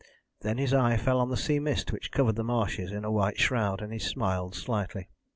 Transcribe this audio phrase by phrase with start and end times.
[0.39, 3.37] Then his eye fell on the sea mist which covered the marshes in a white
[3.37, 5.09] shroud, and he smiled slightly.